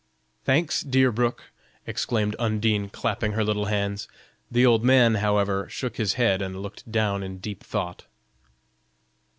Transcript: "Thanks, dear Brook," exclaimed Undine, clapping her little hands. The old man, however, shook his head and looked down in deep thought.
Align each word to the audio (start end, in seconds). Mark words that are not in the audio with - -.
"Thanks, 0.45 0.81
dear 0.81 1.11
Brook," 1.11 1.51
exclaimed 1.85 2.35
Undine, 2.39 2.89
clapping 2.89 3.33
her 3.33 3.43
little 3.43 3.65
hands. 3.65 4.07
The 4.49 4.65
old 4.65 4.83
man, 4.83 5.13
however, 5.21 5.69
shook 5.69 5.97
his 5.97 6.13
head 6.13 6.41
and 6.41 6.59
looked 6.63 6.91
down 6.91 7.21
in 7.21 7.37
deep 7.37 7.61
thought. 7.63 8.07